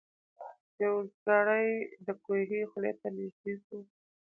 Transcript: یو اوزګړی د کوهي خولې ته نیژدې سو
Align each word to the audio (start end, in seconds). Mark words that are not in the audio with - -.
یو 0.81 0.93
اوزګړی 0.97 1.69
د 2.05 2.07
کوهي 2.25 2.61
خولې 2.71 2.93
ته 2.99 3.07
نیژدې 3.17 3.55
سو 3.65 3.77